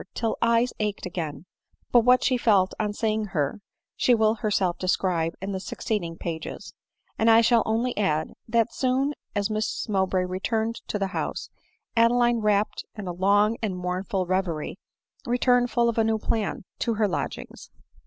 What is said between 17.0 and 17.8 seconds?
lodgings.